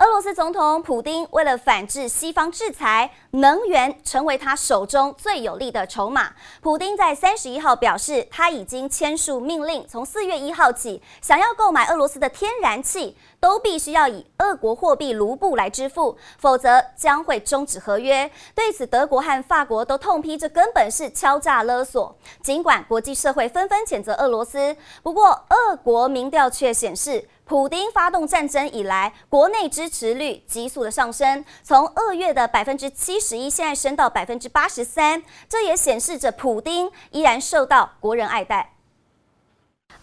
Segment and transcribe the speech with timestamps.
[0.00, 6.32] 俄罗斯总统普丁为了反制西方制裁，能源成为他手中最有力的筹码。
[6.62, 18.30] 普丁在三十一号表示，他已经签署命令，从四月一号起，想要购买俄罗斯的天然气，都必须要以俄国货币卢布来支付，否则将会终止合约。
[18.54, 22.16] 对此，德国和法国都痛批，这根本是敲诈勒索。
[22.42, 35.20] 尽管国际社会纷纷谴责俄罗斯，不过俄国民调却显示，普丁发动战争以来，国内支持率急速的上升，从二月的百分之七十一，现在升到百分之八十三。
[35.48, 38.74] 这也显示着普丁依然受到国人爱戴。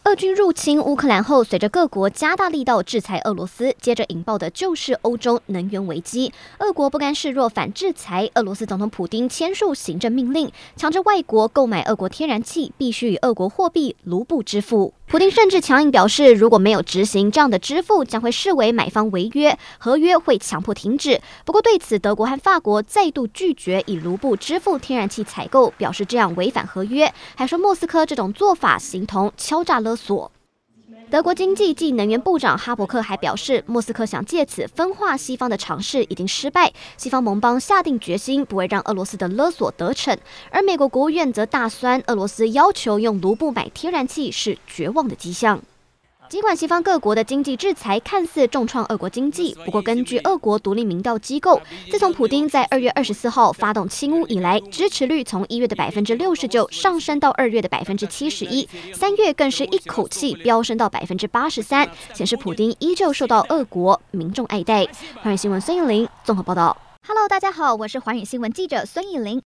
[0.04, 6.32] 俄军入侵乌克兰后，随着各国加大力道制裁俄罗斯，接着引爆的就是欧洲能源危机。
[6.60, 14.94] 俄国不甘示弱，反制裁，俄罗斯总统普丁签署行政命令，强制外国购买俄国天然气必须以俄国货币卢布支付。
[15.10, 21.22] 普丁甚至强硬表示，如果没有执行这样的支付，将会视为买方违约，合约会强迫停止。
[21.46, 30.32] 不过对此，德国和法国再度拒绝以卢布支付天然气采购，表示这样违反合约，还说莫斯科这种做法形同敲诈勒索。
[31.10, 40.18] 德国经济及能源部长哈伯克还表示，莫斯科想借此分化西方的尝试已经失败，西方盟邦下定决心不会让俄罗斯的勒索得逞，
[40.52, 45.62] 而美国国务院则大酸俄罗斯要求用卢布买天然气是绝望的迹象。
[46.30, 64.86] 尽管西方各国的经济制裁看似重创俄国经济，不过根据俄国独立民调机构，自从普丁在二月二十四号发动侵乌以来，支持率从一月的百分之六十九上升到二月的百分之七十一，三月更是一口气飙升到百分之八十三，显示普丁依旧受到俄国民众爱戴。
[65.24, 66.76] 寰宇新闻孙艺林综合报道。
[67.08, 69.47] Hello，大家好，我是寰宇新闻记者孙艺林。